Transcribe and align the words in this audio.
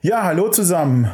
Ja, 0.00 0.22
hallo 0.22 0.48
zusammen. 0.48 1.10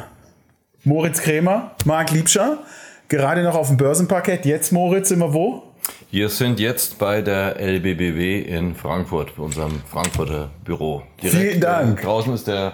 Moritz 0.83 1.19
Krämer, 1.19 1.71
Marc 1.85 2.11
Liebscher, 2.11 2.59
gerade 3.07 3.41
noch 3.41 3.55
auf 3.55 3.69
dem 3.69 3.77
Börsenparkett. 3.77 4.45
Jetzt, 4.45 4.71
Moritz, 4.71 5.09
sind 5.09 5.17
wir 5.17 5.33
wo? 5.33 5.63
Wir 6.11 6.29
sind 6.29 6.59
jetzt 6.59 6.99
bei 6.99 7.23
der 7.23 7.59
LBBW 7.59 8.41
in 8.41 8.75
Frankfurt, 8.75 9.35
bei 9.37 9.41
unserem 9.41 9.81
Frankfurter 9.91 10.51
Büro. 10.63 11.01
Direkt, 11.19 11.35
Vielen 11.35 11.61
Dank. 11.61 11.99
Äh, 11.99 12.03
draußen 12.03 12.31
ist 12.31 12.47
der, 12.47 12.73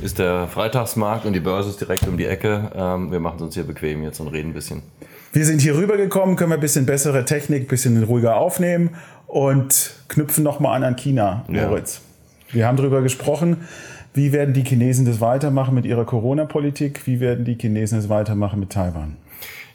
ist 0.00 0.20
der 0.20 0.46
Freitagsmarkt 0.46 1.26
und 1.26 1.32
die 1.32 1.40
Börse 1.40 1.70
ist 1.70 1.80
direkt 1.80 2.06
um 2.06 2.16
die 2.16 2.26
Ecke. 2.26 2.70
Ähm, 2.76 3.10
wir 3.10 3.18
machen 3.18 3.38
es 3.38 3.42
uns 3.42 3.54
hier 3.54 3.64
bequem 3.64 4.04
jetzt 4.04 4.20
und 4.20 4.28
reden 4.28 4.50
ein 4.50 4.54
bisschen. 4.54 4.82
Wir 5.32 5.44
sind 5.44 5.60
hier 5.60 5.76
rübergekommen, 5.76 6.36
können 6.36 6.52
wir 6.52 6.56
ein 6.58 6.60
bisschen 6.60 6.86
bessere 6.86 7.24
Technik, 7.24 7.64
ein 7.64 7.66
bisschen 7.66 8.00
ruhiger 8.04 8.36
aufnehmen 8.36 8.90
und 9.26 9.94
knüpfen 10.06 10.44
nochmal 10.44 10.76
an 10.76 10.84
an 10.84 10.94
China, 10.94 11.44
Moritz. 11.48 11.96
Ja. 11.96 12.54
Wir 12.54 12.66
haben 12.66 12.76
darüber 12.76 13.02
gesprochen, 13.02 13.66
wie 14.14 14.32
werden 14.32 14.54
die 14.54 14.64
Chinesen 14.64 15.06
das 15.06 15.20
weitermachen 15.20 15.74
mit 15.74 15.84
ihrer 15.84 16.04
Corona-Politik? 16.04 17.06
Wie 17.06 17.20
werden 17.20 17.44
die 17.44 17.56
Chinesen 17.58 17.98
es 17.98 18.08
weitermachen 18.08 18.60
mit 18.60 18.70
Taiwan? 18.70 19.16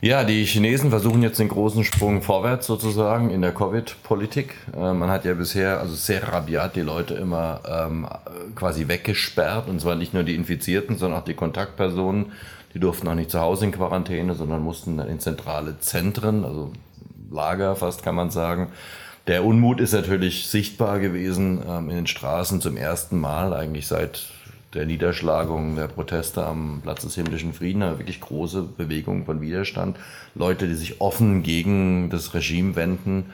Ja, 0.02 0.26
die 0.26 0.44
Chinesen 0.44 0.90
versuchen 0.90 1.24
jetzt 1.24 1.40
den 1.40 1.48
großen 1.48 1.86
Sprung 1.86 2.22
vorwärts 2.22 2.68
sozusagen 2.68 3.30
in 3.30 3.42
der 3.42 3.54
Covid-Politik. 3.54 4.54
Äh, 4.76 4.92
man 4.94 5.10
hat 5.10 5.24
ja 5.24 5.34
bisher 5.34 5.80
also 5.80 5.96
sehr 5.96 6.28
rabiat 6.28 6.76
die 6.76 6.82
Leute 6.82 7.14
immer 7.14 7.62
ähm, 7.66 8.06
quasi 8.54 8.90
weggesperrt 8.90 9.70
und 9.70 9.80
zwar 9.80 9.96
nicht 9.96 10.14
nur 10.14 10.24
die 10.24 10.36
Infizierten, 10.36 10.98
sondern 10.98 11.22
auch 11.22 11.24
die 11.24 11.36
Kontaktpersonen. 11.36 12.34
Die 12.74 12.80
durften 12.80 13.08
auch 13.08 13.16
nicht 13.16 13.32
zu 13.32 13.40
Hause 13.40 13.64
in 13.64 13.72
Quarantäne, 13.72 14.34
sondern 14.34 14.62
mussten 14.62 14.98
dann 14.98 15.08
in 15.08 15.22
zentrale 15.22 15.80
Zentren, 15.80 16.44
also 16.44 16.74
Lager 17.32 17.76
fast 17.78 18.04
kann 18.04 18.16
man 18.16 18.30
sagen. 18.30 18.74
Der 19.28 19.46
Unmut 19.46 19.80
ist 19.80 19.94
natürlich 19.94 20.48
sichtbar 20.48 21.00
gewesen 21.00 21.62
ähm, 21.68 21.90
in 21.90 21.96
den 21.96 22.08
Straßen 22.08 22.60
zum 22.60 22.76
ersten 22.76 23.20
Mal 23.20 23.54
eigentlich 23.54 23.88
seit 23.88 24.28
der 24.74 24.86
Niederschlagung 24.86 25.76
der 25.76 25.88
Proteste 25.88 26.46
am 26.46 26.82
Platz 26.82 27.04
des 27.04 27.16
himmlischen 27.16 27.54
Frieden, 27.54 27.84
eine 27.84 28.00
wirklich 28.00 28.20
große 28.20 28.64
Bewegung 28.64 29.26
von 29.26 29.40
Widerstand. 29.40 29.98
Leute, 30.36 30.68
die 30.68 30.74
sich 30.74 31.00
offen 31.00 31.44
gegen 31.44 32.10
das 32.10 32.34
Regime 32.34 32.76
wenden. 32.76 33.32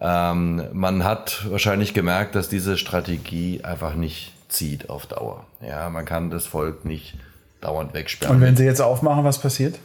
Ähm, 0.00 0.64
man 0.72 1.04
hat 1.04 1.46
wahrscheinlich 1.48 1.94
gemerkt, 1.94 2.34
dass 2.34 2.48
diese 2.48 2.76
Strategie 2.76 3.62
einfach 3.62 3.94
nicht 3.94 4.34
zieht 4.48 4.90
auf 4.90 5.06
Dauer. 5.06 5.46
Ja, 5.66 5.88
man 5.88 6.04
kann 6.04 6.30
das 6.30 6.46
Volk 6.46 6.84
nicht 6.84 7.14
dauernd 7.60 7.94
wegsperren. 7.94 8.36
Und 8.36 8.42
wenn 8.42 8.56
Sie 8.56 8.64
jetzt 8.64 8.80
aufmachen, 8.80 9.24
was 9.24 9.38
passiert? 9.38 9.78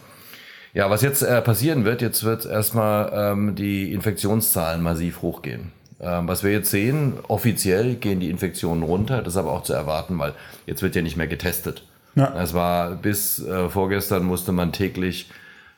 Ja, 0.74 0.90
was 0.90 1.02
jetzt 1.02 1.22
äh, 1.22 1.42
passieren 1.42 1.86
wird, 1.86 2.02
jetzt 2.02 2.24
wird 2.24 2.46
erstmal 2.46 3.12
ähm, 3.14 3.56
die 3.56 3.92
Infektionszahlen 3.94 4.82
massiv 4.82 5.22
hochgehen. 5.22 5.72
Ähm, 6.00 6.28
was 6.28 6.44
wir 6.44 6.52
jetzt 6.52 6.70
sehen, 6.70 7.14
offiziell 7.28 7.96
gehen 7.96 8.20
die 8.20 8.30
Infektionen 8.30 8.84
runter, 8.84 9.22
das 9.22 9.34
ist 9.34 9.38
aber 9.38 9.52
auch 9.52 9.64
zu 9.64 9.74
erwarten, 9.74 10.18
weil 10.20 10.34
jetzt 10.66 10.82
wird 10.82 10.96
ja 10.96 11.02
nicht 11.02 11.18
mehr 11.18 11.28
getestet. 11.28 11.84
Ja. 12.16 12.34
Es 12.40 12.54
war 12.54 12.92
bis 12.92 13.46
äh, 13.46 13.70
vorgestern 13.70 14.24
musste 14.24 14.52
man 14.52 14.72
täglich 14.72 15.30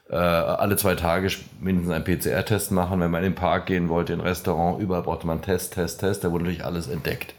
äh, 0.10 0.16
alle 0.16 0.76
zwei 0.76 0.96
Tage 0.96 1.30
mindestens 1.62 1.94
einen 1.94 2.04
PCR-Test 2.04 2.72
machen. 2.72 3.00
Wenn 3.00 3.12
man 3.12 3.24
in 3.24 3.32
den 3.32 3.36
Park 3.36 3.68
gehen 3.68 3.90
wollte, 3.90 4.14
in 4.14 4.20
ein 4.20 4.28
Restaurant, 4.28 4.82
überall 4.82 5.04
brauchte 5.04 5.26
man 5.26 5.42
Test, 5.42 5.74
Test, 5.74 6.02
Test. 6.02 6.24
Da 6.24 6.32
wurde 6.32 6.44
natürlich 6.44 6.66
alles 6.66 6.88
entdeckt. 6.88 7.34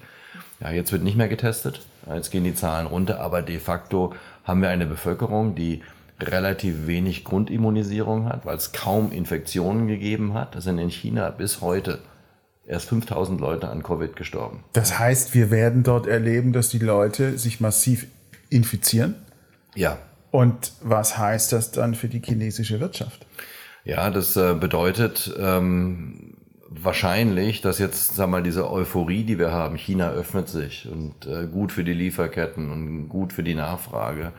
Ja, 0.61 0.71
jetzt 0.71 0.93
wird 0.93 1.03
nicht 1.03 1.17
mehr 1.17 1.29
getestet. 1.29 1.81
Jetzt 2.13 2.31
gehen 2.31 2.45
die 2.45 2.55
Zahlen 2.55 2.87
runter, 2.87 3.21
aber 3.21 3.43
de 3.43 3.59
facto 3.59 4.15
haben 4.45 4.63
wir 4.63 4.71
eine 4.71 4.87
Bevölkerung, 4.87 5.55
die 5.55 5.83
relativ 6.31 6.87
wenig 6.87 7.25
Grundimmunisierung 7.25 8.27
hat, 8.27 8.47
weil 8.47 8.57
es 8.57 8.73
kaum 8.73 9.13
Infektionen 9.13 9.89
gegeben 9.89 10.35
hat. 10.35 10.57
Es 10.57 10.65
sind 10.65 10.79
in 10.79 10.91
China 10.91 11.31
bis 11.31 11.61
heute 11.61 11.99
erst 12.67 12.89
5000 12.89 13.41
Leute 13.41 13.69
an 13.69 13.83
Covid 13.83 14.17
gestorben. 14.17 14.65
Das 14.73 14.99
heißt, 14.99 15.35
wir 15.35 15.51
werden 15.51 15.83
dort 15.83 16.07
erleben, 16.07 16.53
dass 16.53 16.69
die 16.69 16.79
Leute 16.79 17.39
sich 17.39 17.61
massiv 17.61 18.07
infizieren? 18.53 19.17
Ja. 19.75 19.99
Und 20.31 20.73
was 20.83 21.19
heißt 21.19 21.53
das 21.53 21.73
dann 21.73 21.95
für 21.95 22.09
die 22.09 22.23
chinesische 22.25 22.81
Wirtschaft? 22.81 23.27
Ja, 23.85 24.11
das 24.11 24.37
äh, 24.37 24.55
bedeutet 24.55 25.35
ähm, 25.39 26.35
wahrscheinlich, 26.69 27.61
dass 27.61 27.79
jetzt, 27.79 28.15
sag 28.15 28.29
mal, 28.29 28.43
diese 28.43 28.71
Euphorie, 28.71 29.25
die 29.25 29.39
wir 29.39 29.53
haben, 29.53 29.77
China 29.77 30.11
öffnet 30.11 30.49
sich 30.49 30.89
und 30.91 31.27
äh, 31.27 31.47
gut 31.47 31.73
für 31.73 31.85
die 31.85 31.93
Lieferketten 31.93 32.71
und 32.71 33.09
gut 33.09 33.33
für 33.33 33.43
die 33.43 33.55
Nachfrage, 33.55 34.33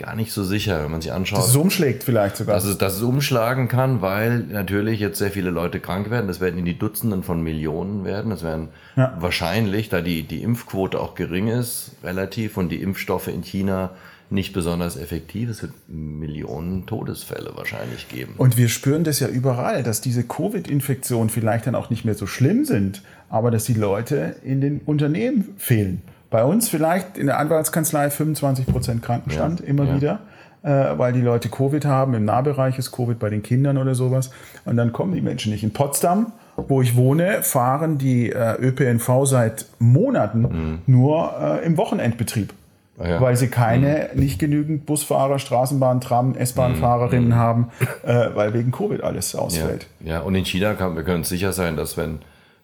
gar 0.00 0.16
nicht 0.16 0.32
so 0.32 0.42
sicher, 0.42 0.82
wenn 0.82 0.90
man 0.90 1.00
sich 1.00 1.12
anschaut. 1.12 1.38
Dass 1.38 1.50
es 1.50 1.56
umschlägt 1.56 2.02
vielleicht 2.02 2.36
sogar. 2.36 2.54
Dass 2.54 2.64
es, 2.64 2.78
dass 2.78 2.96
es 2.96 3.02
umschlagen 3.02 3.68
kann, 3.68 4.00
weil 4.00 4.40
natürlich 4.40 4.98
jetzt 4.98 5.18
sehr 5.18 5.30
viele 5.30 5.50
Leute 5.50 5.78
krank 5.78 6.10
werden. 6.10 6.26
Das 6.26 6.40
werden 6.40 6.58
in 6.58 6.64
die 6.64 6.78
Dutzenden 6.78 7.22
von 7.22 7.42
Millionen 7.42 8.04
werden. 8.04 8.30
Das 8.30 8.42
werden 8.42 8.68
ja. 8.96 9.16
wahrscheinlich, 9.20 9.88
da 9.88 10.00
die, 10.00 10.22
die 10.22 10.42
Impfquote 10.42 10.98
auch 10.98 11.14
gering 11.14 11.48
ist, 11.48 11.92
relativ, 12.02 12.56
und 12.56 12.70
die 12.70 12.82
Impfstoffe 12.82 13.28
in 13.28 13.42
China 13.42 13.90
nicht 14.30 14.52
besonders 14.52 14.96
effektiv. 14.96 15.50
Es 15.50 15.62
wird 15.62 15.72
Millionen 15.88 16.86
Todesfälle 16.86 17.52
wahrscheinlich 17.54 18.08
geben. 18.08 18.34
Und 18.38 18.56
wir 18.56 18.68
spüren 18.68 19.04
das 19.04 19.20
ja 19.20 19.28
überall, 19.28 19.82
dass 19.82 20.00
diese 20.00 20.22
Covid-Infektionen 20.22 21.30
vielleicht 21.30 21.66
dann 21.66 21.74
auch 21.74 21.90
nicht 21.90 22.04
mehr 22.04 22.14
so 22.14 22.26
schlimm 22.26 22.64
sind, 22.64 23.02
aber 23.28 23.50
dass 23.50 23.64
die 23.64 23.74
Leute 23.74 24.36
in 24.44 24.60
den 24.60 24.80
Unternehmen 24.80 25.48
fehlen. 25.56 26.02
Bei 26.30 26.44
uns 26.44 26.68
vielleicht 26.68 27.18
in 27.18 27.26
der 27.26 27.38
Anwaltskanzlei 27.38 28.08
25 28.08 28.66
Prozent 28.66 29.02
Krankenstand 29.02 29.60
ja, 29.60 29.66
immer 29.66 29.84
ja. 29.84 29.96
wieder, 29.96 30.18
äh, 30.62 30.96
weil 30.96 31.12
die 31.12 31.20
Leute 31.20 31.48
Covid 31.48 31.84
haben. 31.84 32.14
Im 32.14 32.24
Nahbereich 32.24 32.78
ist 32.78 32.92
Covid 32.92 33.18
bei 33.18 33.30
den 33.30 33.42
Kindern 33.42 33.76
oder 33.78 33.96
sowas. 33.96 34.30
Und 34.64 34.76
dann 34.76 34.92
kommen 34.92 35.12
die 35.12 35.20
Menschen 35.20 35.52
nicht. 35.52 35.64
In 35.64 35.72
Potsdam, 35.72 36.32
wo 36.56 36.82
ich 36.82 36.96
wohne, 36.96 37.42
fahren 37.42 37.98
die 37.98 38.30
äh, 38.30 38.54
ÖPNV 38.60 39.24
seit 39.24 39.66
Monaten 39.80 40.40
mhm. 40.42 40.78
nur 40.86 41.34
äh, 41.40 41.66
im 41.66 41.76
Wochenendbetrieb. 41.76 42.54
Ah, 43.00 43.08
ja. 43.08 43.20
Weil 43.20 43.36
sie 43.36 43.48
keine, 43.48 44.10
mhm. 44.12 44.20
nicht 44.20 44.38
genügend 44.38 44.86
Busfahrer, 44.86 45.38
Straßenbahn, 45.38 46.00
Tram, 46.00 46.36
S-Bahn-Fahrerinnen 46.36 47.30
mhm. 47.30 47.34
haben, 47.34 47.68
äh, 48.04 48.28
weil 48.34 48.52
wegen 48.52 48.70
Covid 48.70 49.02
alles 49.02 49.34
ausfällt. 49.34 49.88
Ja, 50.00 50.14
ja. 50.14 50.20
und 50.20 50.34
in 50.34 50.44
China 50.44 50.74
kann, 50.74 50.94
wir 50.94 51.02
können 51.02 51.24
sicher 51.24 51.52
sein, 51.52 51.76
dass 51.76 51.96
wenn 51.96 52.18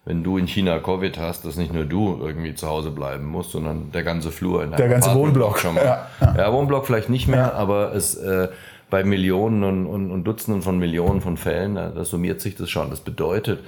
wenn 0.07 0.23
du 0.23 0.37
in 0.37 0.47
China 0.47 0.79
Covid 0.79 1.19
hast, 1.19 1.43
dass 1.43 1.57
nicht 1.57 1.73
nur 1.73 1.83
du 1.83 2.17
irgendwie 2.21 2.55
zu 2.55 2.65
Hause 2.69 2.91
bleiben 2.91 3.25
musst, 3.25 3.51
sondern 3.51 3.91
der 3.91 4.03
ganze 4.03 4.31
Flur 4.31 4.63
in 4.63 4.71
Der 4.71 4.87
ganze 4.87 5.13
Wohnblock. 5.13 5.59
Schon 5.59 5.75
mal. 5.75 5.83
Ja, 5.83 6.07
ja. 6.21 6.35
ja, 6.37 6.53
Wohnblock 6.53 6.85
vielleicht 6.85 7.09
nicht 7.09 7.27
mehr, 7.27 7.39
ja. 7.39 7.53
aber 7.53 7.93
es 7.93 8.15
äh, 8.15 8.47
bei 8.89 9.03
Millionen 9.03 9.65
und, 9.65 9.85
und, 9.85 10.09
und, 10.09 10.23
Dutzenden 10.23 10.61
von 10.61 10.79
Millionen 10.79 11.19
von 11.19 11.35
Fällen, 11.35 11.75
da 11.75 12.05
summiert 12.05 12.39
sich 12.39 12.55
das 12.55 12.69
schon. 12.69 12.89
Das 12.89 13.01
bedeutet, 13.01 13.59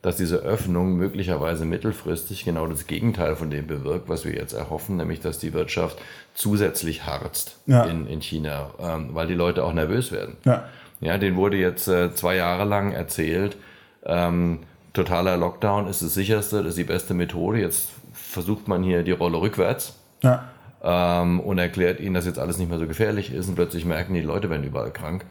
dass 0.00 0.16
diese 0.16 0.36
Öffnung 0.36 0.94
möglicherweise 0.96 1.64
mittelfristig 1.64 2.44
genau 2.44 2.68
das 2.68 2.86
Gegenteil 2.86 3.34
von 3.34 3.50
dem 3.50 3.66
bewirkt, 3.66 4.08
was 4.08 4.24
wir 4.24 4.34
jetzt 4.34 4.52
erhoffen, 4.52 4.98
nämlich 4.98 5.18
dass 5.18 5.40
die 5.40 5.52
Wirtschaft 5.52 5.98
zusätzlich 6.32 7.06
harzt 7.06 7.58
in, 7.66 8.06
in 8.06 8.22
China, 8.22 8.70
ähm, 8.80 9.08
weil 9.14 9.26
die 9.26 9.34
Leute 9.34 9.64
auch 9.64 9.72
nervös 9.72 10.12
werden. 10.12 10.36
Ja, 10.44 10.62
ja 11.00 11.18
denen 11.18 11.36
wurde 11.36 11.56
jetzt 11.56 11.88
äh, 11.88 12.14
zwei 12.14 12.36
Jahre 12.36 12.64
lang 12.64 12.92
erzählt, 12.92 13.56
ähm, 14.04 14.60
totaler 14.98 15.36
Lockdown 15.36 15.86
ist 15.86 16.02
das 16.02 16.14
sicherste, 16.14 16.58
das 16.58 16.70
ist 16.70 16.78
die 16.78 16.84
beste 16.84 17.14
Methode. 17.14 17.60
Jetzt 17.60 17.90
versucht 18.12 18.68
man 18.68 18.82
hier 18.82 19.02
die 19.02 19.12
Rolle 19.12 19.40
rückwärts 19.40 19.94
ja. 20.22 20.48
ähm, 20.82 21.40
und 21.40 21.58
erklärt 21.58 22.00
ihnen, 22.00 22.14
dass 22.14 22.26
jetzt 22.26 22.38
alles 22.38 22.58
nicht 22.58 22.68
mehr 22.68 22.78
so 22.78 22.86
gefährlich 22.86 23.32
ist 23.32 23.48
und 23.48 23.54
plötzlich 23.54 23.84
merken 23.84 24.14
die 24.14 24.22
Leute 24.22 24.50
werden 24.50 24.64
überall 24.64 24.92
krank. 24.92 25.24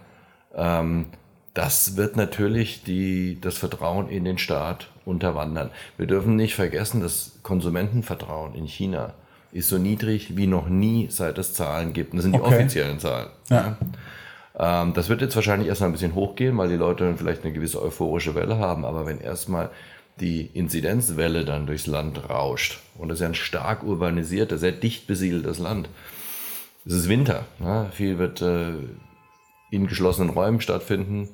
Ähm, 0.55 1.07
das 1.53 1.97
wird 1.97 2.15
natürlich 2.15 2.83
die, 2.83 3.39
das 3.41 3.57
Vertrauen 3.57 4.09
in 4.09 4.25
den 4.25 4.37
Staat 4.37 4.89
unterwandern. 5.05 5.71
Wir 5.97 6.05
dürfen 6.05 6.35
nicht 6.35 6.55
vergessen, 6.55 7.01
das 7.01 7.39
Konsumentenvertrauen 7.43 8.53
in 8.53 8.67
China 8.67 9.13
ist 9.51 9.69
so 9.69 9.77
niedrig 9.77 10.37
wie 10.37 10.45
noch 10.45 10.69
nie, 10.69 11.07
seit 11.09 11.37
es 11.37 11.53
Zahlen 11.53 11.93
gibt. 11.93 12.11
Und 12.11 12.17
das 12.17 12.25
sind 12.25 12.35
okay. 12.35 12.49
die 12.49 12.55
offiziellen 12.55 12.99
Zahlen. 12.99 13.29
Ja. 13.49 13.77
Ähm, 14.57 14.93
das 14.93 15.09
wird 15.09 15.21
jetzt 15.21 15.35
wahrscheinlich 15.35 15.67
erstmal 15.67 15.89
ein 15.89 15.93
bisschen 15.93 16.15
hochgehen, 16.15 16.57
weil 16.57 16.69
die 16.69 16.75
Leute 16.75 17.03
dann 17.05 17.17
vielleicht 17.17 17.43
eine 17.43 17.53
gewisse 17.53 17.81
euphorische 17.81 18.35
Welle 18.35 18.57
haben. 18.57 18.85
Aber 18.85 19.05
wenn 19.05 19.19
erstmal 19.19 19.69
die 20.19 20.49
Inzidenzwelle 20.53 21.45
dann 21.45 21.67
durchs 21.67 21.87
Land 21.87 22.29
rauscht, 22.29 22.79
und 22.97 23.09
das 23.09 23.17
ist 23.17 23.21
ja 23.21 23.27
ein 23.27 23.35
stark 23.35 23.83
urbanisiertes, 23.83 24.59
sehr 24.59 24.71
dicht 24.71 25.05
besiedeltes 25.07 25.59
Land, 25.59 25.89
es 26.85 26.93
ist 26.93 27.09
Winter. 27.09 27.45
Ne? 27.59 27.89
Viel 27.91 28.17
wird 28.17 28.41
äh, 28.41 28.73
in 29.69 29.87
geschlossenen 29.87 30.29
Räumen 30.29 30.61
stattfinden. 30.61 31.29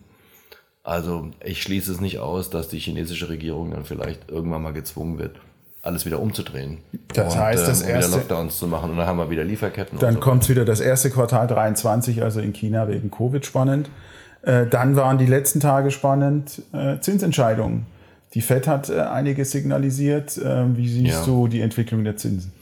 Also 0.83 1.29
ich 1.43 1.61
schließe 1.61 1.91
es 1.91 2.01
nicht 2.01 2.19
aus, 2.19 2.49
dass 2.49 2.67
die 2.67 2.79
chinesische 2.79 3.29
Regierung 3.29 3.71
dann 3.71 3.85
vielleicht 3.85 4.29
irgendwann 4.29 4.63
mal 4.63 4.73
gezwungen 4.73 5.17
wird, 5.17 5.39
alles 5.83 6.05
wieder 6.05 6.19
umzudrehen. 6.19 6.79
Das 7.13 7.35
und, 7.35 7.41
heißt, 7.41 7.67
das 7.67 7.81
äh, 7.83 7.91
erste, 7.91 8.09
wieder 8.09 8.17
Lockdowns 8.17 8.57
zu 8.57 8.67
machen 8.67 8.89
und 8.91 8.97
dann 8.97 9.05
haben 9.05 9.17
wir 9.17 9.29
wieder 9.29 9.43
Lieferketten. 9.43 9.99
Dann 9.99 10.15
so 10.15 10.19
kommt 10.21 10.49
wieder 10.49 10.65
das 10.65 10.79
erste 10.79 11.11
Quartal 11.11 11.45
23, 11.45 12.23
also 12.23 12.39
in 12.39 12.53
China 12.53 12.87
wegen 12.87 13.11
Covid 13.11 13.45
spannend. 13.45 13.89
Äh, 14.41 14.65
dann 14.65 14.95
waren 14.95 15.17
die 15.17 15.25
letzten 15.25 15.59
Tage 15.59 15.91
spannend 15.91 16.61
äh, 16.73 16.99
Zinsentscheidungen. 16.99 17.85
Die 18.33 18.41
Fed 18.41 18.67
hat 18.67 18.89
äh, 18.89 19.01
einiges 19.01 19.51
signalisiert. 19.51 20.37
Äh, 20.37 20.75
wie 20.75 20.87
siehst 20.87 21.19
ja. 21.19 21.25
du 21.25 21.47
die 21.47 21.59
Entwicklung 21.59 22.05
der 22.05 22.15
Zinsen? 22.15 22.53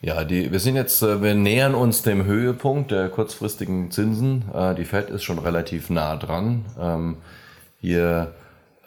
Ja, 0.00 0.22
die, 0.22 0.52
wir 0.52 0.60
sind 0.60 0.76
jetzt, 0.76 1.02
äh, 1.02 1.20
wir 1.20 1.34
nähern 1.34 1.74
uns 1.74 2.02
dem 2.02 2.24
Höhepunkt 2.24 2.92
der 2.92 3.08
kurzfristigen 3.08 3.90
Zinsen. 3.90 4.44
die 4.76 4.84
Fed 4.84 5.10
ist 5.10 5.24
schon 5.24 5.40
relativ 5.40 5.90
nah 5.90 6.16
dran. 6.16 6.64
Ähm, 6.80 7.16
hier 7.80 8.32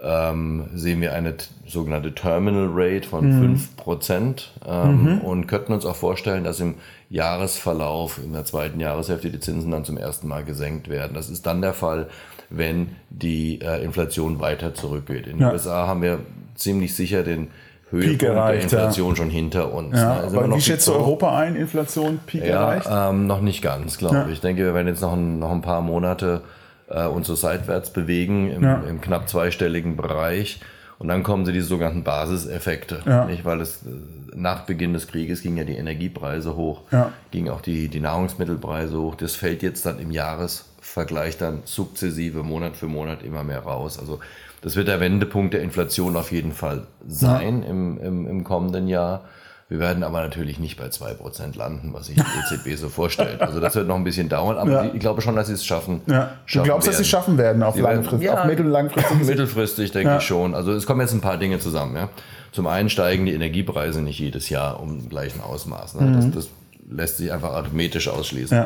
ähm, 0.03 0.65
sehen 0.73 1.01
wir 1.01 1.13
eine 1.13 1.35
sogenannte 1.67 2.13
Terminal 2.13 2.69
Rate 2.73 3.07
von 3.07 3.53
mhm. 3.53 3.61
5% 3.85 4.43
ähm, 4.67 5.03
mhm. 5.03 5.17
und 5.19 5.47
könnten 5.47 5.73
uns 5.73 5.85
auch 5.85 5.95
vorstellen, 5.95 6.43
dass 6.43 6.59
im 6.59 6.75
Jahresverlauf, 7.09 8.19
in 8.23 8.33
der 8.33 8.45
zweiten 8.45 8.79
Jahreshälfte, 8.79 9.29
die 9.29 9.39
Zinsen 9.39 9.71
dann 9.71 9.85
zum 9.85 9.97
ersten 9.97 10.27
Mal 10.27 10.43
gesenkt 10.43 10.89
werden. 10.89 11.13
Das 11.13 11.29
ist 11.29 11.45
dann 11.45 11.61
der 11.61 11.73
Fall, 11.73 12.07
wenn 12.49 12.95
die 13.09 13.61
äh, 13.61 13.83
Inflation 13.83 14.39
weiter 14.39 14.73
zurückgeht. 14.73 15.27
In 15.27 15.37
den 15.37 15.41
ja. 15.41 15.51
USA 15.51 15.87
haben 15.87 16.01
wir 16.01 16.19
ziemlich 16.55 16.95
sicher 16.95 17.23
den 17.23 17.49
Höhepunkt 17.91 18.21
der 18.21 18.53
Inflation 18.61 19.15
schon 19.15 19.29
hinter 19.29 19.73
uns. 19.73 19.97
Ja, 19.97 20.21
ne? 20.21 20.37
aber 20.37 20.55
wie 20.55 20.61
schätzt 20.61 20.89
Europa 20.89 21.37
ein, 21.37 21.55
Inflation, 21.55 22.19
Peak 22.25 22.45
ja, 22.45 22.61
erreicht? 22.61 22.87
Ähm, 22.89 23.27
noch 23.27 23.41
nicht 23.41 23.61
ganz, 23.61 23.97
glaube 23.97 24.15
ja. 24.15 24.25
ich. 24.27 24.33
Ich 24.33 24.41
denke, 24.41 24.63
wir 24.63 24.73
werden 24.73 24.87
jetzt 24.87 25.01
noch 25.01 25.13
ein, 25.13 25.39
noch 25.39 25.51
ein 25.51 25.61
paar 25.61 25.81
Monate 25.81 26.41
äh, 26.91 27.05
uns 27.05 27.27
so 27.27 27.35
seitwärts 27.35 27.91
bewegen 27.91 28.51
im, 28.51 28.63
im, 28.87 29.01
knapp 29.01 29.29
zweistelligen 29.29 29.95
Bereich. 29.95 30.59
Und 30.99 31.07
dann 31.07 31.23
kommen 31.23 31.45
sie 31.45 31.51
diese 31.51 31.65
sogenannten 31.65 32.03
Basiseffekte. 32.03 33.01
Nicht? 33.25 33.43
Weil 33.43 33.61
es, 33.61 33.83
äh, 33.83 33.89
nach 34.35 34.61
Beginn 34.65 34.93
des 34.93 35.07
Krieges 35.07 35.41
gingen 35.41 35.57
ja 35.57 35.63
die 35.63 35.75
Energiepreise 35.75 36.55
hoch, 36.55 36.83
gingen 37.31 37.49
auch 37.49 37.61
die, 37.61 37.89
die 37.89 37.99
Nahrungsmittelpreise 37.99 38.97
hoch. 38.97 39.15
Das 39.15 39.35
fällt 39.35 39.63
jetzt 39.63 39.85
dann 39.85 39.99
im 39.99 40.11
Jahresvergleich 40.11 41.37
dann 41.37 41.63
sukzessive 41.65 42.43
Monat 42.43 42.77
für 42.77 42.87
Monat 42.87 43.23
immer 43.23 43.43
mehr 43.43 43.59
raus. 43.59 43.99
Also 43.99 44.19
das 44.61 44.75
wird 44.75 44.87
der 44.87 44.99
Wendepunkt 44.99 45.53
der 45.53 45.63
Inflation 45.63 46.15
auf 46.15 46.31
jeden 46.31 46.53
Fall 46.53 46.83
sein 47.07 47.63
ja. 47.63 47.69
im, 47.69 47.99
im, 47.99 48.27
im 48.27 48.43
kommenden 48.43 48.87
Jahr. 48.87 49.25
Wir 49.71 49.79
werden 49.79 50.03
aber 50.03 50.21
natürlich 50.21 50.59
nicht 50.59 50.77
bei 50.77 50.87
2% 50.87 51.57
landen, 51.57 51.93
was 51.93 52.07
sich 52.07 52.17
die 52.17 52.55
EZB 52.55 52.77
so 52.77 52.89
vorstellt. 52.89 53.39
Also 53.39 53.61
das 53.61 53.73
wird 53.73 53.87
noch 53.87 53.95
ein 53.95 54.03
bisschen 54.03 54.27
dauern, 54.27 54.57
aber 54.57 54.83
ja. 54.83 54.91
ich 54.93 54.99
glaube 54.99 55.21
schon, 55.21 55.33
dass 55.37 55.47
sie 55.47 55.53
es 55.53 55.65
schaffen. 55.65 56.01
Ja. 56.07 56.31
Du 56.45 56.63
glaubst, 56.63 56.67
werden. 56.67 56.79
dass 56.87 56.97
sie 56.97 57.03
es 57.03 57.07
schaffen 57.07 57.37
werden 57.37 57.63
auf, 57.63 57.77
langfristig, 57.77 58.27
ja, 58.27 58.41
auf 58.41 58.45
mittel- 58.45 58.65
langfristig? 58.65 59.25
Mittelfristig 59.25 59.93
denke 59.93 60.17
ich 60.17 60.23
schon. 60.23 60.55
Also 60.55 60.73
es 60.73 60.85
kommen 60.85 60.99
jetzt 60.99 61.13
ein 61.13 61.21
paar 61.21 61.37
Dinge 61.37 61.59
zusammen. 61.59 61.95
Ja. 61.95 62.09
Zum 62.51 62.67
einen 62.67 62.89
steigen 62.89 63.25
die 63.25 63.33
Energiepreise 63.33 64.01
nicht 64.01 64.19
jedes 64.19 64.49
Jahr 64.49 64.77
um 64.81 65.07
gleichen 65.07 65.39
Ausmaß. 65.39 65.95
Ne? 65.95 66.01
Mhm. 66.01 66.15
Das, 66.15 66.31
das, 66.31 66.49
lässt 66.89 67.17
sich 67.19 67.31
einfach 67.31 67.53
arithmetisch 67.53 68.09
ausschließen. 68.09 68.65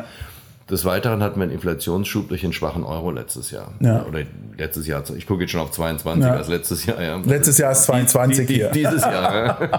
Des 0.68 0.84
Weiteren 0.84 1.22
hatten 1.22 1.36
wir 1.36 1.44
einen 1.44 1.52
Inflationsschub 1.52 2.28
durch 2.28 2.40
den 2.40 2.52
schwachen 2.52 2.82
Euro 2.82 3.12
letztes 3.12 3.52
Jahr. 3.52 3.68
Ja. 3.78 4.04
Oder 4.04 4.22
letztes 4.58 4.88
Jahr. 4.88 5.04
Ich 5.16 5.28
gucke 5.28 5.42
jetzt 5.42 5.52
schon 5.52 5.60
auf 5.60 5.70
22 5.70 6.24
ja. 6.24 6.34
als 6.34 6.48
letztes 6.48 6.86
Jahr. 6.86 7.00
Ja. 7.00 7.20
Letztes 7.24 7.58
Jahr 7.58 7.70
ist 7.70 7.84
22 7.84 8.46
die, 8.46 8.52
die, 8.52 8.58
hier. 8.58 8.70
Dieses 8.70 9.02
Jahr. 9.02 9.70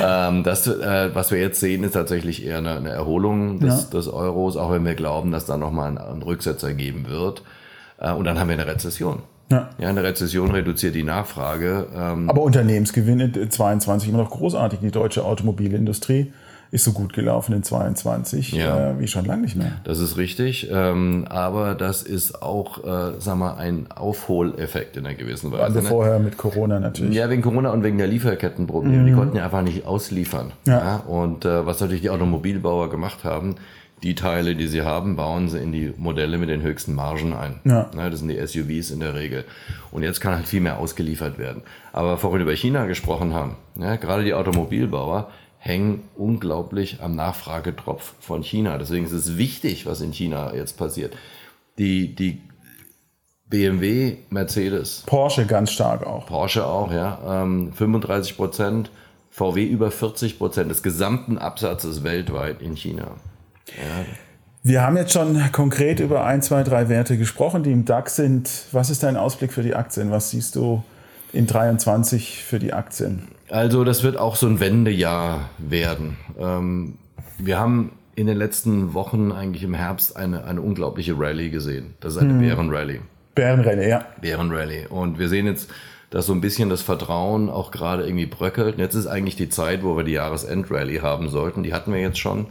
ähm, 0.28 0.44
das, 0.44 0.68
äh, 0.68 1.10
was 1.12 1.32
wir 1.32 1.40
jetzt 1.40 1.58
sehen, 1.58 1.82
ist 1.82 1.92
tatsächlich 1.92 2.46
eher 2.46 2.58
eine, 2.58 2.76
eine 2.76 2.90
Erholung 2.90 3.58
des, 3.58 3.90
des, 3.90 4.06
Euros, 4.06 4.56
auch 4.56 4.70
wenn 4.70 4.84
wir 4.84 4.94
glauben, 4.94 5.32
dass 5.32 5.44
da 5.46 5.56
nochmal 5.56 5.88
einen, 5.88 5.98
einen 5.98 6.22
Rücksetzer 6.22 6.72
geben 6.72 7.08
wird. 7.08 7.42
Äh, 7.98 8.12
und 8.12 8.24
dann 8.24 8.38
haben 8.38 8.48
wir 8.48 8.54
eine 8.54 8.68
Rezession. 8.68 9.22
Ja. 9.50 9.70
ja, 9.78 9.88
eine 9.88 10.04
Rezession 10.04 10.52
reduziert 10.52 10.94
die 10.94 11.02
Nachfrage. 11.02 11.88
Ähm, 11.96 12.30
Aber 12.30 12.42
Unternehmensgewinne 12.42 13.48
22 13.48 14.08
immer 14.08 14.18
noch 14.18 14.30
großartig, 14.30 14.78
die 14.80 14.92
deutsche 14.92 15.24
Automobilindustrie 15.24 16.32
ist 16.72 16.84
so 16.84 16.92
gut 16.92 17.12
gelaufen 17.12 17.52
in 17.52 17.62
22 17.62 18.52
ja. 18.52 18.92
äh, 18.92 18.98
wie 18.98 19.06
schon 19.06 19.26
lange 19.26 19.42
nicht 19.42 19.56
mehr. 19.56 19.72
Das 19.84 20.00
ist 20.00 20.16
richtig, 20.16 20.70
ähm, 20.72 21.26
aber 21.28 21.74
das 21.74 22.02
ist 22.02 22.42
auch, 22.42 22.82
äh, 22.82 23.20
sag 23.20 23.36
mal, 23.36 23.56
ein 23.56 23.92
Aufholeffekt 23.94 24.96
in 24.96 25.04
einer 25.04 25.14
gewissen 25.14 25.52
Weise. 25.52 25.64
Also 25.64 25.80
ne? 25.82 25.86
vorher 25.86 26.18
mit 26.18 26.38
Corona 26.38 26.80
natürlich. 26.80 27.14
Ja, 27.14 27.28
wegen 27.28 27.42
Corona 27.42 27.70
und 27.70 27.84
wegen 27.84 27.98
der 27.98 28.06
Lieferkettenprobleme. 28.06 29.02
Mhm. 29.02 29.06
Die 29.06 29.12
konnten 29.12 29.36
ja 29.36 29.44
einfach 29.44 29.60
nicht 29.60 29.84
ausliefern. 29.84 30.52
Ja. 30.66 30.78
ja? 30.78 30.96
Und 30.96 31.44
äh, 31.44 31.66
was 31.66 31.78
natürlich 31.78 32.00
die 32.00 32.10
Automobilbauer 32.10 32.88
gemacht 32.88 33.22
haben, 33.22 33.56
die 34.02 34.14
Teile, 34.14 34.56
die 34.56 34.66
sie 34.66 34.80
haben, 34.80 35.14
bauen 35.14 35.50
sie 35.50 35.58
in 35.58 35.72
die 35.72 35.92
Modelle 35.98 36.38
mit 36.38 36.48
den 36.48 36.62
höchsten 36.62 36.94
Margen 36.94 37.34
ein. 37.34 37.60
Ja. 37.64 37.90
ja. 37.94 38.08
das 38.08 38.20
sind 38.20 38.28
die 38.28 38.46
SUVs 38.46 38.90
in 38.90 39.00
der 39.00 39.14
Regel. 39.14 39.44
Und 39.90 40.04
jetzt 40.04 40.22
kann 40.22 40.34
halt 40.34 40.46
viel 40.46 40.62
mehr 40.62 40.78
ausgeliefert 40.78 41.38
werden. 41.38 41.62
Aber 41.92 42.16
vorhin 42.16 42.40
über 42.40 42.56
China 42.56 42.86
gesprochen 42.86 43.34
haben, 43.34 43.56
ja, 43.78 43.96
gerade 43.96 44.24
die 44.24 44.32
Automobilbauer, 44.32 45.28
hängen 45.64 46.02
unglaublich 46.16 47.00
am 47.00 47.14
Nachfragetropf 47.14 48.14
von 48.18 48.42
China. 48.42 48.78
Deswegen 48.78 49.06
ist 49.06 49.12
es 49.12 49.38
wichtig, 49.38 49.86
was 49.86 50.00
in 50.00 50.12
China 50.12 50.52
jetzt 50.56 50.76
passiert. 50.76 51.16
Die, 51.78 52.16
die 52.16 52.42
BMW, 53.48 54.16
Mercedes. 54.28 55.04
Porsche 55.06 55.46
ganz 55.46 55.70
stark 55.70 56.04
auch. 56.04 56.26
Porsche 56.26 56.66
auch, 56.66 56.90
ja. 56.90 57.44
35 57.44 58.32
ähm, 58.32 58.36
Prozent, 58.36 58.90
VW 59.30 59.64
über 59.64 59.92
40 59.92 60.36
Prozent 60.38 60.68
des 60.68 60.82
gesamten 60.82 61.38
Absatzes 61.38 62.02
weltweit 62.02 62.60
in 62.60 62.74
China. 62.74 63.12
Ja. 63.68 64.04
Wir 64.64 64.82
haben 64.82 64.96
jetzt 64.96 65.12
schon 65.12 65.40
konkret 65.52 66.00
über 66.00 66.24
ein, 66.24 66.42
zwei, 66.42 66.64
drei 66.64 66.88
Werte 66.88 67.16
gesprochen, 67.16 67.62
die 67.62 67.70
im 67.70 67.84
DAX 67.84 68.16
sind. 68.16 68.50
Was 68.72 68.90
ist 68.90 69.04
dein 69.04 69.16
Ausblick 69.16 69.52
für 69.52 69.62
die 69.62 69.76
Aktien? 69.76 70.10
Was 70.10 70.30
siehst 70.30 70.56
du 70.56 70.82
in 71.32 71.46
23 71.46 72.42
für 72.44 72.58
die 72.58 72.72
Aktien? 72.72 73.28
Also 73.48 73.84
das 73.84 74.02
wird 74.02 74.16
auch 74.16 74.36
so 74.36 74.46
ein 74.46 74.60
Wendejahr 74.60 75.50
werden. 75.58 76.16
Ähm, 76.38 76.94
wir 77.38 77.58
haben 77.58 77.92
in 78.14 78.26
den 78.26 78.36
letzten 78.36 78.94
Wochen 78.94 79.32
eigentlich 79.32 79.62
im 79.62 79.74
Herbst 79.74 80.16
eine, 80.16 80.44
eine 80.44 80.60
unglaubliche 80.60 81.18
Rallye 81.18 81.50
gesehen. 81.50 81.94
Das 82.00 82.14
ist 82.14 82.20
eine 82.20 82.34
hm. 82.34 82.40
Bärenrallye. 82.40 83.00
Bärenrallye, 83.34 83.88
ja. 83.88 84.04
Bärenrallye. 84.20 84.86
Und 84.88 85.18
wir 85.18 85.28
sehen 85.28 85.46
jetzt, 85.46 85.70
dass 86.10 86.26
so 86.26 86.34
ein 86.34 86.42
bisschen 86.42 86.68
das 86.68 86.82
Vertrauen 86.82 87.48
auch 87.48 87.70
gerade 87.70 88.04
irgendwie 88.04 88.26
bröckelt. 88.26 88.74
Und 88.74 88.80
jetzt 88.80 88.94
ist 88.94 89.06
eigentlich 89.06 89.36
die 89.36 89.48
Zeit, 89.48 89.82
wo 89.82 89.96
wir 89.96 90.04
die 90.04 90.12
Jahresendrallye 90.12 91.00
haben 91.00 91.30
sollten. 91.30 91.62
Die 91.62 91.72
hatten 91.72 91.92
wir 91.92 92.00
jetzt 92.00 92.18
schon. 92.18 92.46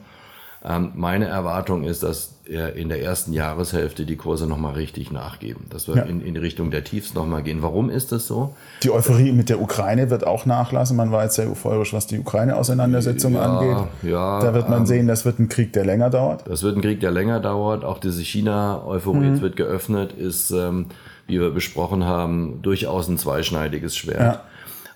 Ähm, 0.63 0.91
meine 0.95 1.25
Erwartung 1.25 1.83
ist, 1.83 2.03
dass 2.03 2.35
in 2.51 2.89
der 2.89 3.01
ersten 3.01 3.31
Jahreshälfte 3.31 4.05
die 4.05 4.17
Kurse 4.17 4.45
nochmal 4.45 4.73
richtig 4.73 5.09
nachgeben, 5.09 5.67
dass 5.69 5.87
wir 5.87 5.95
ja. 5.95 6.01
in, 6.01 6.19
in 6.19 6.35
Richtung 6.35 6.69
der 6.69 6.83
Tiefs 6.83 7.13
nochmal 7.13 7.43
gehen. 7.43 7.61
Warum 7.61 7.89
ist 7.89 8.11
das 8.11 8.27
so? 8.27 8.55
Die 8.83 8.91
Euphorie 8.91 9.31
mit 9.31 9.47
der 9.47 9.61
Ukraine 9.61 10.09
wird 10.09 10.27
auch 10.27 10.45
nachlassen. 10.45 10.97
Man 10.97 11.11
war 11.11 11.23
jetzt 11.23 11.35
sehr 11.35 11.49
euphorisch, 11.49 11.93
was 11.93 12.07
die 12.07 12.19
Ukraine-Auseinandersetzung 12.19 13.35
ja, 13.35 13.41
angeht. 13.43 13.87
Ja, 14.03 14.41
da 14.41 14.53
wird 14.53 14.69
man 14.69 14.79
ähm, 14.79 14.85
sehen, 14.85 15.07
das 15.07 15.23
wird 15.23 15.39
ein 15.39 15.47
Krieg, 15.47 15.71
der 15.71 15.85
länger 15.85 16.09
dauert. 16.09 16.45
Das 16.45 16.61
wird 16.61 16.75
ein 16.75 16.81
Krieg, 16.81 16.99
der 16.99 17.11
länger 17.11 17.39
dauert. 17.39 17.85
Auch 17.85 17.99
diese 17.99 18.21
China-Euphorie 18.21 19.29
mhm. 19.29 19.41
wird 19.41 19.55
geöffnet, 19.55 20.11
ist, 20.11 20.51
ähm, 20.51 20.87
wie 21.27 21.39
wir 21.39 21.51
besprochen 21.51 22.03
haben, 22.03 22.61
durchaus 22.63 23.07
ein 23.07 23.17
zweischneidiges 23.17 23.95
Schwert. 23.95 24.19
Ja. 24.19 24.41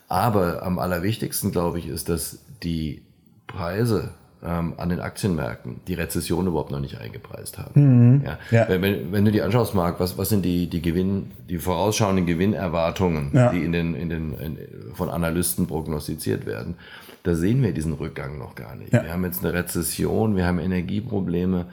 Aber 0.09 0.61
am 0.63 0.77
allerwichtigsten, 0.77 1.51
glaube 1.51 1.79
ich, 1.79 1.87
ist, 1.87 2.09
dass 2.09 2.39
die 2.63 3.03
Preise 3.47 4.09
ähm, 4.45 4.73
an 4.77 4.89
den 4.89 4.99
Aktienmärkten 4.99 5.81
die 5.87 5.93
Rezession 5.93 6.47
überhaupt 6.47 6.71
noch 6.71 6.79
nicht 6.79 6.99
eingepreist 6.99 7.57
haben. 7.57 8.15
Mhm. 8.15 8.21
Ja. 8.25 8.37
ja. 8.51 8.81
Wenn, 8.81 9.11
wenn, 9.11 9.25
du 9.25 9.31
dir 9.31 9.45
anschaust, 9.45 9.73
Marc, 9.73 9.99
was, 9.99 10.17
was 10.17 10.29
sind 10.29 10.43
die, 10.43 10.67
die 10.67 10.81
Gewinn, 10.81 11.31
die 11.49 11.57
vorausschauenden 11.57 12.25
Gewinnerwartungen, 12.25 13.31
ja. 13.33 13.51
die 13.51 13.63
in 13.63 13.71
den, 13.71 13.95
in 13.95 14.09
den, 14.09 14.33
in, 14.33 14.57
von 14.93 15.09
Analysten 15.09 15.67
prognostiziert 15.67 16.45
werden, 16.45 16.75
da 17.23 17.33
sehen 17.33 17.63
wir 17.63 17.73
diesen 17.73 17.93
Rückgang 17.93 18.37
noch 18.37 18.55
gar 18.55 18.75
nicht. 18.75 18.93
Ja. 18.93 19.03
Wir 19.03 19.13
haben 19.13 19.25
jetzt 19.25 19.43
eine 19.43 19.53
Rezession, 19.53 20.35
wir 20.35 20.45
haben 20.45 20.59
Energieprobleme, 20.59 21.65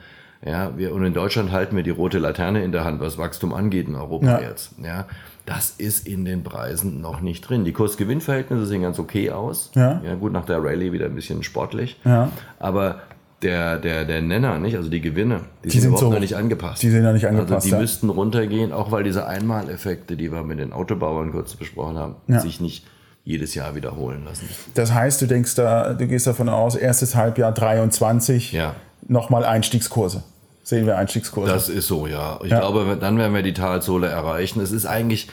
ja, 0.45 0.77
wir, 0.77 0.93
und 0.93 1.05
in 1.05 1.13
Deutschland 1.13 1.51
halten 1.51 1.75
wir 1.75 1.83
die 1.83 1.89
rote 1.89 2.19
Laterne 2.19 2.63
in 2.63 2.71
der 2.71 2.83
Hand, 2.83 2.99
was 2.99 3.17
Wachstum 3.17 3.53
angeht 3.53 3.87
in 3.87 3.95
Europa 3.95 4.25
ja. 4.25 4.41
jetzt. 4.41 4.71
Ja, 4.83 5.05
das 5.45 5.71
ist 5.71 6.07
in 6.07 6.25
den 6.25 6.43
Preisen 6.43 7.01
noch 7.01 7.21
nicht 7.21 7.47
drin. 7.47 7.65
Die 7.65 7.71
Kursgewinnverhältnisse 7.71 8.65
sehen 8.65 8.81
ganz 8.81 8.99
okay 8.99 9.31
aus. 9.31 9.71
Ja. 9.75 10.01
ja 10.03 10.15
gut, 10.15 10.33
nach 10.33 10.45
der 10.45 10.63
Rallye 10.63 10.91
wieder 10.91 11.05
ein 11.05 11.15
bisschen 11.15 11.43
sportlich. 11.43 11.99
Ja. 12.03 12.31
Aber 12.59 13.01
der, 13.41 13.77
der, 13.77 14.05
der 14.05 14.21
Nenner, 14.21 14.57
nicht? 14.59 14.75
Also 14.75 14.89
die 14.89 15.01
Gewinne, 15.01 15.41
die, 15.63 15.69
die 15.69 15.79
sind, 15.79 15.89
überhaupt 15.89 16.05
so, 16.05 16.11
noch 16.11 16.19
nicht 16.19 16.35
angepasst. 16.35 16.81
Die 16.81 16.89
sind 16.89 17.03
noch 17.03 17.13
nicht 17.13 17.27
angepasst. 17.27 17.53
Also 17.53 17.67
die 17.67 17.73
ja. 17.73 17.79
müssten 17.79 18.09
runtergehen, 18.09 18.71
auch 18.71 18.91
weil 18.91 19.03
diese 19.03 19.27
Einmaleffekte, 19.27 20.15
die 20.15 20.31
wir 20.31 20.43
mit 20.43 20.59
den 20.59 20.71
Autobauern 20.71 21.31
kurz 21.31 21.55
besprochen 21.55 21.97
haben, 21.97 22.15
ja. 22.27 22.39
sich 22.39 22.61
nicht 22.61 22.85
jedes 23.25 23.55
Jahr 23.55 23.75
wiederholen 23.75 24.25
lassen. 24.25 24.47
Das 24.73 24.93
heißt, 24.93 25.21
du 25.21 25.27
denkst 25.27 25.55
da, 25.55 25.93
du 25.93 26.07
gehst 26.07 26.27
davon 26.27 26.49
aus, 26.49 26.75
erstes 26.75 27.15
Halbjahr 27.15 27.53
23 27.53 28.51
ja. 28.51 28.75
nochmal 29.07 29.45
Einstiegskurse 29.45 30.23
sehen 30.63 30.85
wir 30.85 30.97
Einstiegskurse. 30.97 31.51
Das 31.51 31.69
ist 31.69 31.87
so, 31.87 32.07
ja. 32.07 32.39
Ich 32.43 32.51
ja. 32.51 32.59
glaube, 32.59 32.97
dann 32.99 33.17
werden 33.17 33.33
wir 33.33 33.43
die 33.43 33.53
Talsohle 33.53 34.07
erreichen. 34.07 34.61
Es 34.61 34.71
ist 34.71 34.85
eigentlich 34.85 35.27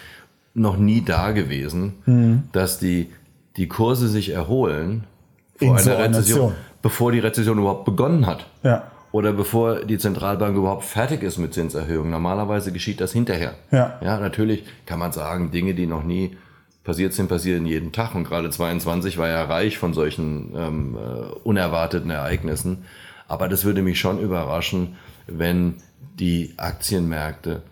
noch 0.52 0.76
nie 0.76 1.02
da 1.02 1.30
gewesen, 1.30 1.94
mhm. 2.06 2.42
dass 2.52 2.78
die, 2.78 3.10
die 3.56 3.68
Kurse 3.68 4.08
sich 4.08 4.30
erholen 4.30 5.04
vor 5.56 5.68
In 5.68 5.72
einer 5.75 5.82
so 5.82 5.92
Rezession, 5.92 6.54
bevor 6.82 7.12
die 7.12 7.20
Rezession 7.20 7.58
überhaupt 7.58 7.84
begonnen 7.84 8.26
hat. 8.26 8.46
Ja. 8.62 8.90
Oder 9.12 9.32
bevor 9.32 9.84
die 9.84 9.99
Zentralbank 9.99 10.56
überhaupt 10.56 10.84
fertig 10.84 11.22
ist 11.22 11.38
mit 11.38 11.52
Zinserhöhungen. 11.52 12.10
Normalerweise 12.10 12.72
geschieht 12.72 13.00
das 13.00 13.12
hinterher. 13.12 13.54
Ja. 13.72 13.99
ja, 14.02 14.20
natürlich 14.20 14.64
kann 14.87 15.00
man 15.00 15.10
sagen, 15.10 15.50
Dinge, 15.50 15.75
die 15.75 15.87
noch 15.87 16.04
nie 16.04 16.37
passiert 16.84 17.12
sind, 17.12 17.28
passieren 17.28 17.66
jeden 17.66 17.92
Tag. 17.92 18.14
Und 18.14 18.25
gerade 18.25 18.50
22 18.50 19.18
war 19.18 19.28
ja 19.28 19.44
reich 19.44 19.78
von 19.78 19.94
solchen 19.94 20.52
ähm, 20.56 20.96
äh, 20.96 21.34
unerwarteten 21.42 22.10
Ereignissen. 22.10 22.84
Aber 23.30 23.49
das 23.49 23.64
würde 23.64 23.80
mich 23.80 24.00
schon 24.00 24.18
überraschen, 24.18 24.96
wenn 25.28 25.76
die 26.18 26.54
Aktienmärkte 26.56 27.62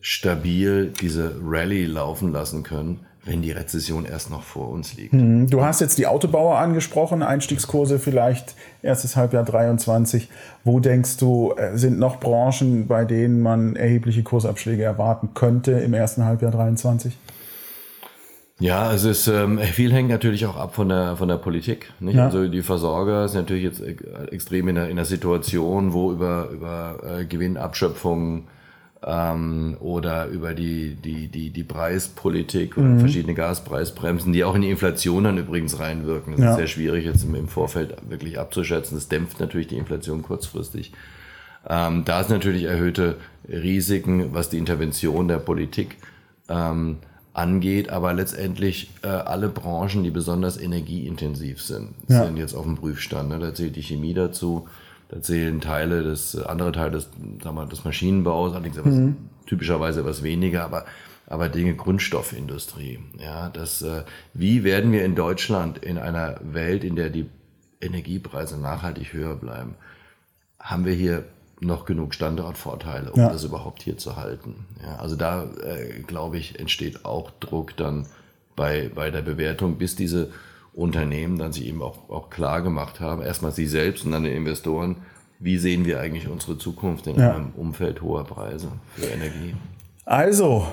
stabil 0.00 0.92
diese 1.00 1.34
Rallye 1.42 1.86
laufen 1.86 2.30
lassen 2.30 2.62
können, 2.62 3.00
wenn 3.24 3.42
die 3.42 3.50
Rezession 3.50 4.04
erst 4.04 4.30
noch 4.30 4.44
vor 4.44 4.68
uns 4.68 4.94
liegt. 4.94 5.12
Mhm. 5.12 5.50
Du 5.50 5.64
hast 5.64 5.80
jetzt 5.80 5.98
die 5.98 6.06
Autobauer 6.06 6.58
angesprochen, 6.58 7.24
Einstiegskurse 7.24 7.98
vielleicht 7.98 8.54
erstes 8.82 9.16
Halbjahr 9.16 9.42
23. 9.42 10.28
Wo 10.62 10.78
denkst 10.78 11.16
du, 11.16 11.52
äh, 11.56 11.76
sind 11.76 11.98
noch 11.98 12.20
Branchen, 12.20 12.86
bei 12.86 13.04
denen 13.04 13.42
man 13.42 13.74
erhebliche 13.74 14.22
Kursabschläge 14.22 14.84
erwarten 14.84 15.30
könnte 15.34 15.72
im 15.72 15.94
ersten 15.94 16.24
Halbjahr 16.24 16.52
23? 16.52 17.18
Ja, 18.58 18.90
es 18.92 19.04
ist 19.04 19.28
ähm, 19.28 19.58
viel 19.58 19.92
hängt 19.92 20.08
natürlich 20.08 20.46
auch 20.46 20.56
ab 20.56 20.74
von 20.74 20.88
der 20.88 21.16
von 21.16 21.28
der 21.28 21.36
Politik. 21.36 21.92
Nicht? 22.00 22.16
Ja. 22.16 22.24
Also 22.26 22.48
die 22.48 22.62
Versorger 22.62 23.28
sind 23.28 23.42
natürlich 23.42 23.64
jetzt 23.64 23.82
extrem 24.32 24.68
in 24.68 24.78
einer, 24.78 24.86
in 24.86 24.92
einer 24.92 25.04
Situation, 25.04 25.92
wo 25.92 26.10
über 26.10 26.48
über 26.50 26.96
äh, 27.04 27.24
Gewinnabschöpfung 27.26 28.44
ähm, 29.04 29.76
oder 29.80 30.26
über 30.28 30.54
die 30.54 30.94
die 30.94 31.28
die 31.28 31.50
die 31.50 31.64
Preispolitik 31.64 32.78
oder 32.78 32.86
mhm. 32.86 33.00
verschiedene 33.00 33.34
Gaspreisbremsen, 33.34 34.32
die 34.32 34.42
auch 34.42 34.54
in 34.54 34.62
die 34.62 34.70
Inflation 34.70 35.24
dann 35.24 35.36
übrigens 35.36 35.78
reinwirken. 35.78 36.32
Das 36.32 36.40
ja. 36.40 36.50
ist 36.52 36.56
sehr 36.56 36.66
schwierig 36.66 37.04
jetzt 37.04 37.24
im 37.24 37.48
Vorfeld 37.48 37.94
wirklich 38.08 38.38
abzuschätzen. 38.38 38.96
Das 38.96 39.08
dämpft 39.08 39.38
natürlich 39.38 39.66
die 39.66 39.76
Inflation 39.76 40.22
kurzfristig. 40.22 40.92
Ähm, 41.68 42.04
da 42.06 42.22
ist 42.22 42.30
natürlich 42.30 42.64
erhöhte 42.64 43.16
Risiken, 43.46 44.32
was 44.32 44.48
die 44.48 44.56
Intervention 44.56 45.28
der 45.28 45.38
Politik 45.38 45.98
ähm, 46.48 46.98
angeht, 47.36 47.90
aber 47.90 48.14
letztendlich 48.14 48.90
äh, 49.02 49.08
alle 49.08 49.48
Branchen, 49.48 50.02
die 50.02 50.10
besonders 50.10 50.58
energieintensiv 50.58 51.60
sind, 51.60 51.90
ja. 52.08 52.24
sind 52.24 52.38
jetzt 52.38 52.54
auf 52.54 52.64
dem 52.64 52.76
Prüfstand. 52.76 53.28
Ne? 53.28 53.38
Da 53.38 53.54
zählt 53.54 53.76
die 53.76 53.82
Chemie 53.82 54.14
dazu, 54.14 54.68
da 55.08 55.20
zählen 55.20 55.60
Teile 55.60 56.02
des, 56.02 56.36
andere 56.36 56.72
Teile 56.72 56.92
des, 56.92 57.10
sagen 57.42 57.56
wir, 57.56 57.66
des 57.66 57.84
Maschinenbaus, 57.84 58.54
allerdings 58.54 58.82
mhm. 58.82 59.16
typischerweise 59.46 60.00
etwas 60.00 60.22
weniger, 60.22 60.64
aber 60.64 60.84
aber 61.28 61.48
Dinge 61.48 61.74
Grundstoffindustrie. 61.74 63.00
Ja, 63.18 63.48
das, 63.48 63.82
äh, 63.82 64.04
wie 64.32 64.62
werden 64.62 64.92
wir 64.92 65.04
in 65.04 65.16
Deutschland 65.16 65.78
in 65.78 65.98
einer 65.98 66.38
Welt, 66.40 66.84
in 66.84 66.94
der 66.94 67.10
die 67.10 67.28
Energiepreise 67.80 68.60
nachhaltig 68.60 69.12
höher 69.12 69.34
bleiben, 69.34 69.74
haben 70.60 70.84
wir 70.84 70.94
hier 70.94 71.24
noch 71.60 71.84
genug 71.86 72.14
Standortvorteile, 72.14 73.12
um 73.12 73.20
ja. 73.20 73.30
das 73.30 73.44
überhaupt 73.44 73.82
hier 73.82 73.96
zu 73.96 74.16
halten. 74.16 74.66
Ja, 74.82 74.96
also 74.96 75.16
da, 75.16 75.44
äh, 75.44 76.00
glaube 76.06 76.38
ich, 76.38 76.58
entsteht 76.58 77.04
auch 77.04 77.30
Druck 77.40 77.76
dann 77.76 78.06
bei, 78.54 78.90
bei 78.94 79.10
der 79.10 79.22
Bewertung, 79.22 79.76
bis 79.76 79.96
diese 79.96 80.30
Unternehmen 80.74 81.38
dann 81.38 81.52
sich 81.52 81.66
eben 81.66 81.82
auch, 81.82 82.10
auch 82.10 82.28
klar 82.28 82.60
gemacht 82.62 83.00
haben, 83.00 83.22
erstmal 83.22 83.52
sie 83.52 83.66
selbst 83.66 84.04
und 84.04 84.12
dann 84.12 84.24
den 84.24 84.36
Investoren, 84.36 84.96
wie 85.38 85.56
sehen 85.58 85.86
wir 85.86 86.00
eigentlich 86.00 86.28
unsere 86.28 86.58
Zukunft 86.58 87.06
in 87.06 87.18
ja. 87.18 87.34
einem 87.34 87.52
Umfeld 87.56 88.02
hoher 88.02 88.24
Preise 88.24 88.68
für 88.94 89.06
Energie. 89.06 89.54
Also, 90.04 90.66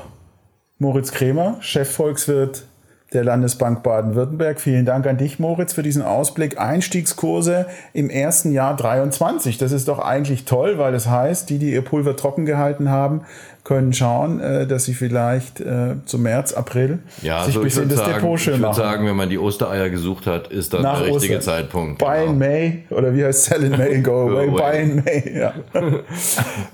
Moritz 0.77 1.11
Kremer, 1.11 1.57
Chefvolkswirt 1.61 2.65
der 3.13 3.23
Landesbank 3.23 3.83
Baden-Württemberg. 3.83 4.59
Vielen 4.59 4.85
Dank 4.85 5.05
an 5.07 5.17
dich, 5.17 5.39
Moritz, 5.39 5.73
für 5.73 5.83
diesen 5.83 6.01
Ausblick. 6.01 6.59
Einstiegskurse 6.59 7.67
im 7.93 8.09
ersten 8.09 8.51
Jahr 8.51 8.75
23. 8.75 9.57
Das 9.57 9.71
ist 9.71 9.87
doch 9.87 9.99
eigentlich 9.99 10.45
toll, 10.45 10.77
weil 10.77 10.91
das 10.91 11.07
heißt, 11.07 11.49
die, 11.49 11.59
die 11.59 11.73
ihr 11.73 11.83
Pulver 11.83 12.15
trocken 12.15 12.45
gehalten 12.45 12.89
haben, 12.89 13.21
können 13.63 13.93
schauen, 13.93 14.41
äh, 14.41 14.67
dass 14.67 14.85
sie 14.85 14.93
vielleicht 14.93 15.61
äh, 15.61 15.95
zum 16.05 16.23
März, 16.23 16.53
April 16.53 16.99
ja, 17.21 17.45
sich 17.45 17.55
also 17.55 17.61
bis 17.61 17.77
in 17.77 17.87
das 17.87 17.99
sagen, 17.99 18.13
Depot 18.15 18.39
schön 18.39 18.55
Ich 18.55 18.61
würde 18.61 18.75
sagen, 18.75 19.07
wenn 19.07 19.15
man 19.15 19.29
die 19.29 19.39
Ostereier 19.39 19.89
gesucht 19.89 20.27
hat, 20.27 20.49
ist 20.49 20.73
das 20.73 20.81
Nach 20.81 21.01
der 21.01 21.15
richtige. 21.15 21.39
Zeitpunkt. 21.39 21.99
Buy 21.99 22.19
genau. 22.19 22.31
in 22.31 22.37
May 22.37 22.83
oder 22.89 23.15
wie 23.15 23.23
heißt 23.23 23.45
Sell 23.45 23.63
in 23.63 23.71
May 23.71 24.01
go 24.01 24.11
away. 24.29 24.49
Buy 24.49 24.81
in 24.81 24.95
May. 24.95 25.39
Ja. 25.39 25.53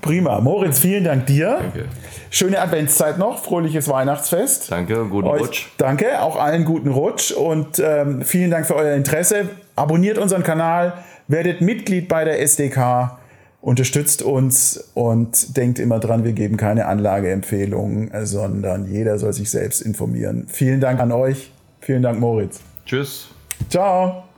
Prima. 0.01 0.39
Moritz, 0.41 0.79
vielen 0.79 1.03
Dank 1.03 1.27
dir. 1.27 1.59
Danke. 1.59 1.85
Schöne 2.31 2.59
Adventszeit 2.59 3.17
noch, 3.17 3.43
fröhliches 3.43 3.87
Weihnachtsfest. 3.87 4.71
Danke, 4.71 5.05
guten 5.05 5.27
Euch, 5.27 5.41
Rutsch. 5.41 5.67
Danke, 5.77 6.21
auch 6.29 6.39
allen 6.39 6.65
guten 6.65 6.89
Rutsch 6.89 7.31
und 7.31 7.79
ähm, 7.79 8.21
vielen 8.21 8.51
Dank 8.51 8.67
für 8.67 8.75
euer 8.75 8.95
Interesse. 8.95 9.49
Abonniert 9.75 10.17
unseren 10.17 10.43
Kanal, 10.43 10.93
werdet 11.27 11.61
Mitglied 11.61 12.07
bei 12.07 12.23
der 12.23 12.41
SDK 12.41 13.17
unterstützt 13.61 14.21
uns 14.21 14.91
und 14.93 15.57
denkt 15.57 15.79
immer 15.79 15.99
dran, 15.99 16.23
wir 16.23 16.33
geben 16.33 16.55
keine 16.55 16.85
Anlageempfehlungen, 16.85 18.11
sondern 18.25 18.85
jeder 18.85 19.17
soll 19.17 19.33
sich 19.33 19.49
selbst 19.49 19.81
informieren. 19.81 20.45
Vielen 20.47 20.79
Dank 20.79 20.99
an 20.99 21.11
euch. 21.11 21.51
Vielen 21.81 22.01
Dank, 22.01 22.19
Moritz. 22.19 22.61
Tschüss. 22.85 23.29
Ciao. 23.69 24.28